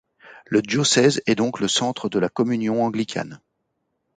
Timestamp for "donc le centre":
1.35-2.09